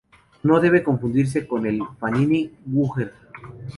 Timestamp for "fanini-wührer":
1.99-3.13